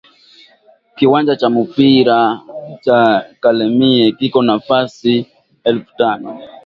Kiwanja 0.95 1.33
kya 1.39 1.49
mupira 1.55 2.19
kya 2.83 3.01
kalemie 3.41 4.05
kiko 4.19 4.39
na 4.51 4.55
fasi 4.67 5.13
elfu 5.69 5.91
tano 5.99 6.27